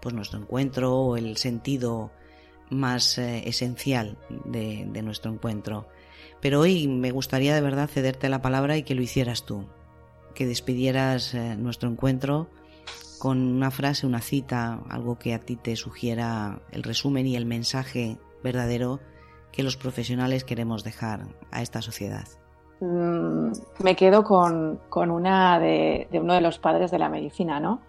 [0.00, 2.10] pues nuestro encuentro o el sentido
[2.70, 5.86] más eh, esencial de, nuestro encuentro.
[6.40, 9.66] Pero hoy me gustaría de verdad cederte la palabra y que lo hicieras tú,
[10.34, 12.48] que despidieras eh, nuestro encuentro
[13.18, 17.46] con una frase, una cita, algo que a ti te sugiera el resumen y el
[17.46, 19.00] mensaje verdadero
[19.50, 22.28] que los profesionales queremos dejar a esta sociedad.
[22.80, 23.50] Mm,
[23.82, 27.82] me quedo con, una de, uno de los padres de la medicina, ¿no?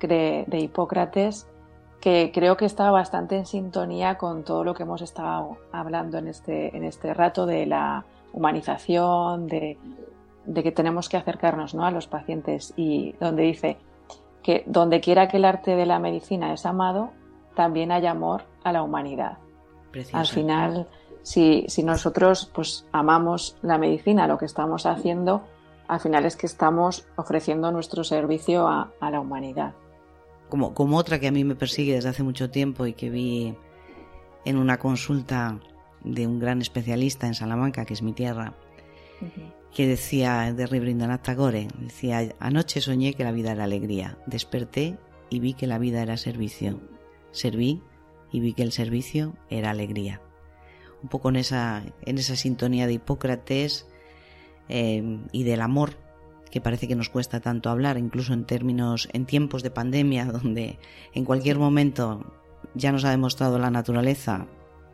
[0.00, 1.48] de Hipócrates,
[2.00, 6.28] que creo que está bastante en sintonía con todo lo que hemos estado hablando en
[6.28, 9.78] este, en este rato de la humanización, de,
[10.54, 11.84] que tenemos que acercarnos ¿no?
[11.84, 13.78] a los pacientes y donde dice
[14.42, 17.10] que donde quiera que el arte de la medicina es amado,
[17.54, 19.38] también hay amor a la humanidad.
[20.12, 20.86] Al final,
[21.22, 25.42] si, si, nosotros pues, amamos la medicina, lo que estamos haciendo,
[25.88, 29.72] al final es que estamos ofreciendo nuestro servicio a la humanidad
[30.48, 33.54] como, como otra que a mí me persigue desde hace mucho tiempo y que vi
[34.44, 35.60] en una consulta
[36.04, 38.54] de un gran especialista en Salamanca, que es mi tierra,
[39.74, 44.98] que decía de Rabindranath Tagore, decía, anoche soñé que la vida era alegría, desperté
[45.30, 46.80] y vi que la vida era servicio,
[47.30, 47.82] serví
[48.32, 50.20] y vi que el servicio era alegría.
[51.02, 53.86] Un poco en esa, en esa sintonía de Hipócrates
[54.68, 55.96] eh, y del amor
[56.50, 60.78] que parece que nos cuesta tanto hablar, incluso en términos, en tiempos de pandemia, donde
[61.14, 62.32] en cualquier momento
[62.74, 64.46] ya nos ha demostrado la naturaleza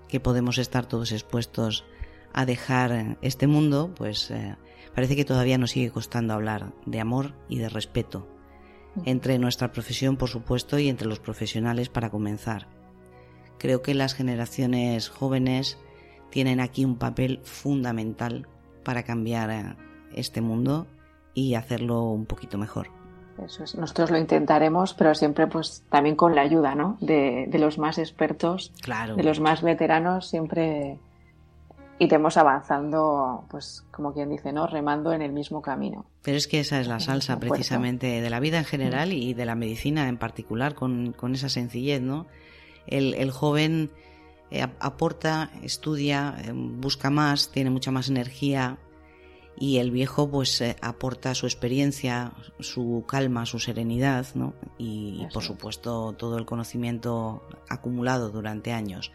[0.08, 1.84] que podemos estar todos expuestos
[2.32, 4.56] a dejar este mundo, pues eh,
[4.94, 8.28] parece que todavía nos sigue costando hablar de amor y de respeto
[9.04, 12.68] entre nuestra profesión, por supuesto, y entre los profesionales para comenzar.
[13.58, 15.78] Creo que las generaciones jóvenes
[16.30, 18.46] tienen aquí un papel fundamental
[18.84, 19.76] para cambiar eh,
[20.14, 20.86] este mundo
[21.34, 22.88] y hacerlo un poquito mejor.
[23.44, 23.74] Eso es.
[23.74, 26.96] Nosotros lo intentaremos, pero siempre pues también con la ayuda ¿no?
[27.00, 29.16] de, los más expertos, claro.
[29.16, 30.98] de los más veteranos, siempre
[31.98, 34.66] iremos avanzando, pues como quien dice, ¿no?
[34.66, 36.06] remando en el mismo camino.
[36.22, 39.44] Pero es que esa es la salsa precisamente de la vida en general y de
[39.44, 42.26] la medicina en particular, con, con esa sencillez, ¿no?
[42.86, 43.90] El, el joven
[44.50, 48.78] eh, aporta, estudia, eh, busca más, tiene mucha más energía,
[49.56, 54.54] y el viejo pues eh, aporta su experiencia, su calma, su serenidad ¿no?
[54.78, 59.12] y, por supuesto todo el conocimiento acumulado durante años.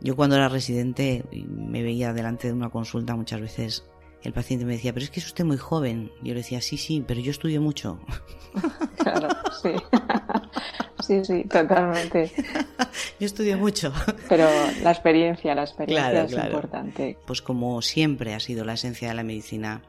[0.00, 3.84] Yo cuando era residente me veía delante de una consulta muchas veces
[4.26, 6.10] el paciente me decía, pero es que es usted muy joven.
[6.20, 7.98] Y yo le decía, sí, sí, pero yo estudio mucho.
[8.96, 9.28] Claro,
[9.62, 9.70] sí.
[11.06, 12.32] Sí, sí, totalmente.
[13.20, 13.92] yo estudio mucho.
[14.28, 14.48] Pero
[14.82, 17.16] la experiencia, la experiencia es importante.
[17.26, 19.82] Pues como siempre ha sido la esencia de la medicina,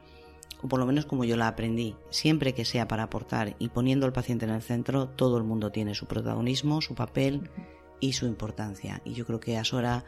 [0.62, 4.06] o por lo menos como yo la aprendí, siempre que sea para aportar y poniendo
[4.06, 7.50] al paciente en el centro, todo el mundo tiene su protagonismo, su papel
[7.98, 9.00] y su importancia.
[9.04, 10.04] Y yo creo que Asora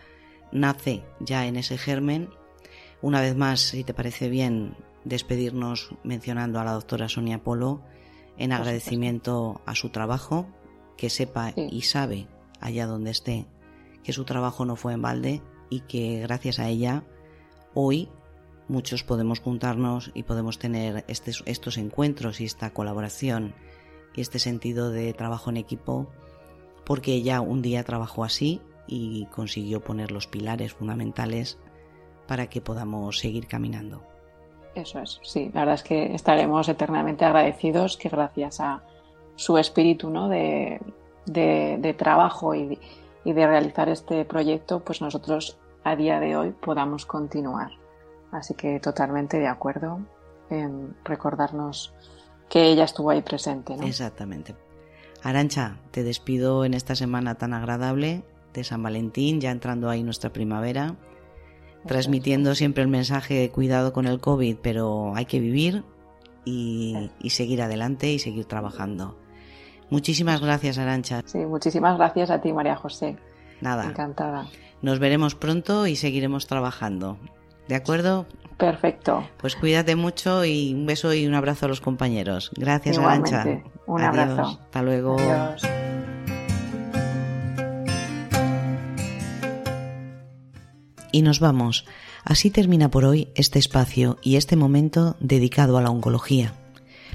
[0.53, 2.29] nace ya en ese germen
[3.03, 7.81] una vez más, si te parece bien, despedirnos mencionando a la doctora Sonia Polo
[8.37, 10.47] en agradecimiento a su trabajo,
[10.97, 12.27] que sepa y sabe
[12.61, 13.47] allá donde esté
[14.03, 17.05] que su trabajo no fue en balde y que gracias a ella
[17.75, 18.09] hoy
[18.69, 23.55] muchos podemos juntarnos y podemos tener estos, estos encuentros y esta colaboración
[24.15, 26.11] y este sentido de trabajo en equipo
[26.85, 31.59] porque ella un día trabajó así y consiguió poner los pilares fundamentales
[32.31, 34.05] para que podamos seguir caminando.
[34.77, 38.85] Eso es, sí, la verdad es que estaremos eternamente agradecidos que gracias a
[39.35, 40.29] su espíritu ¿no?
[40.29, 40.81] de,
[41.99, 42.79] trabajo y,
[43.25, 47.73] de realizar este proyecto, pues nosotros a día de hoy podamos continuar.
[48.31, 49.99] Así que totalmente de acuerdo
[50.51, 51.93] en recordarnos
[52.49, 53.75] que ella estuvo ahí presente.
[53.83, 54.55] Exactamente.
[55.25, 58.23] Arancha, te despido en esta semana tan agradable
[58.55, 60.95] de San Valentín, ya entrando ahí nuestra primavera
[61.87, 65.85] transmitiendo siempre el mensaje de cuidado con el COVID, pero hay que vivir
[66.45, 69.17] y, y seguir adelante y seguir trabajando.
[69.91, 71.23] Muchísimas gracias, Arancha.
[71.27, 73.17] Sí, muchísimas gracias a ti, María José.
[73.61, 73.85] Nada.
[73.85, 74.47] Encantada.
[74.83, 77.19] Nos veremos pronto y seguiremos trabajando.
[77.69, 78.27] ¿De acuerdo?
[78.57, 79.27] Perfecto.
[79.39, 82.51] Pues cuídate mucho y un beso y un abrazo a los compañeros.
[82.57, 83.63] Gracias, Arancha.
[83.87, 84.61] Un abrazo.
[84.63, 85.17] Hasta luego.
[85.19, 85.80] Adiós.
[91.13, 91.85] Y nos vamos.
[92.25, 96.55] Así termina por hoy este espacio y este momento dedicado a la oncología.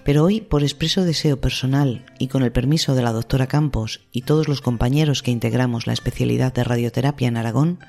[0.04, 4.22] Pero hoy, por expreso deseo personal y con el permiso de la doctora Campos y
[4.22, 7.80] todos los compañeros que integramos la especialidad de radioterapia en Aragón,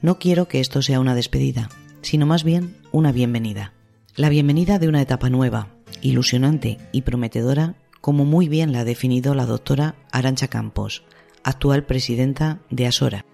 [0.00, 1.68] no quiero que esto sea una despedida,
[2.02, 3.72] sino más bien una bienvenida.
[4.14, 5.68] La bienvenida de una etapa nueva,
[6.02, 11.02] ilusionante y prometedora, como muy bien la ha definido la doctora Arancha Campos,
[11.42, 13.24] actual presidenta de Asora.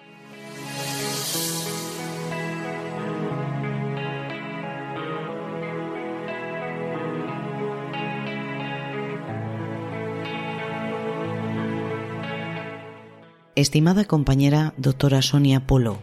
[13.62, 16.00] Estimada compañera doctora Sonia Polo,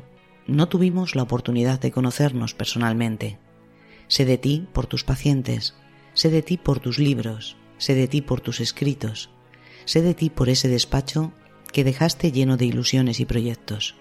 [0.47, 3.37] no tuvimos la oportunidad de conocernos personalmente.
[4.07, 5.75] Sé de ti por tus pacientes,
[6.13, 9.29] sé de ti por tus libros, sé de ti por tus escritos,
[9.83, 11.33] sé de ti por ese despacho
[11.73, 13.97] que dejaste lleno de ilusiones y proyectos.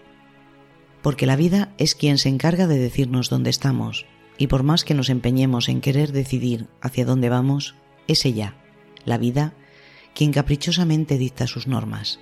[1.02, 4.06] Porque la vida es quien se encarga de decirnos dónde estamos,
[4.38, 7.74] y por más que nos empeñemos en querer decidir hacia dónde vamos,
[8.06, 8.54] es ella,
[9.04, 9.52] la vida,
[10.14, 12.20] quien caprichosamente dicta sus normas.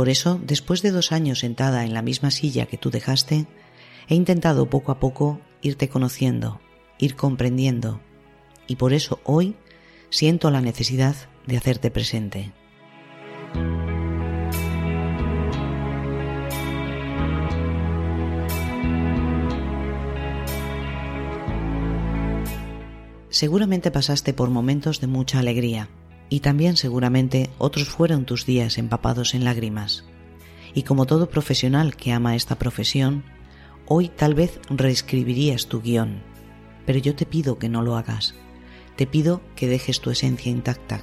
[0.00, 3.46] Por eso, después de dos años sentada en la misma silla que tú dejaste,
[4.08, 6.58] he intentado poco a poco irte conociendo,
[6.96, 8.00] ir comprendiendo,
[8.66, 9.56] y por eso hoy
[10.08, 12.50] siento la necesidad de hacerte presente.
[23.28, 25.90] Seguramente pasaste por momentos de mucha alegría
[26.30, 30.04] y también seguramente otros fueron tus días empapados en lágrimas.
[30.72, 33.24] Y como todo profesional que ama esta profesión,
[33.86, 36.22] hoy tal vez reescribirías tu guion,
[36.86, 38.36] pero yo te pido que no lo hagas.
[38.96, 41.02] Te pido que dejes tu esencia intacta.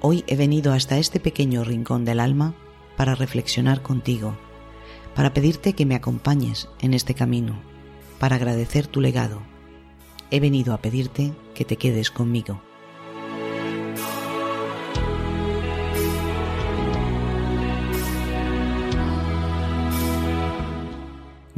[0.00, 2.54] Hoy he venido hasta este pequeño rincón del alma
[2.96, 4.38] para reflexionar contigo,
[5.14, 7.60] para pedirte que me acompañes en este camino,
[8.18, 9.42] para agradecer tu legado.
[10.30, 12.62] He venido a pedirte que te quedes conmigo.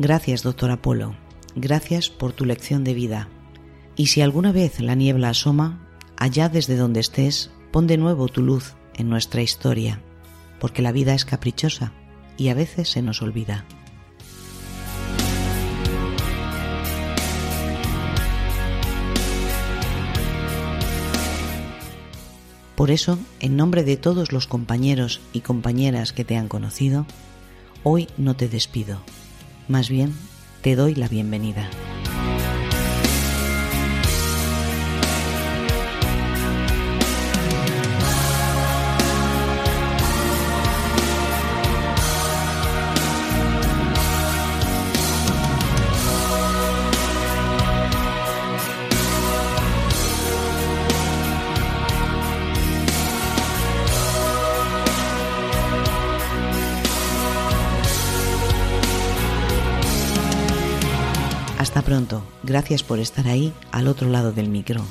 [0.03, 1.14] Gracias, doctor Apolo.
[1.55, 3.28] Gracias por tu lección de vida.
[3.96, 5.86] Y si alguna vez la niebla asoma,
[6.16, 10.01] allá desde donde estés, pon de nuevo tu luz en nuestra historia,
[10.59, 11.92] porque la vida es caprichosa
[12.38, 13.66] y a veces se nos olvida.
[22.74, 27.05] Por eso, en nombre de todos los compañeros y compañeras que te han conocido,
[27.82, 29.03] hoy no te despido
[29.71, 30.12] más bien,
[30.62, 31.71] te doy la bienvenida.
[61.71, 62.25] Hasta pronto.
[62.43, 64.83] Gracias por estar ahí al otro lado del micro.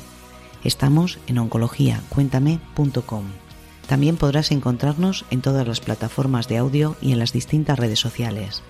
[0.63, 3.25] Estamos en oncologiacuéntame.com.
[3.85, 8.63] También podrás encontrarnos en todas las plataformas de audio y en las distintas redes sociales.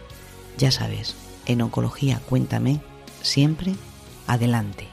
[0.57, 1.13] Ya sabes,
[1.45, 2.81] en Oncología Cuéntame,
[3.21, 3.75] siempre
[4.25, 4.87] adelante.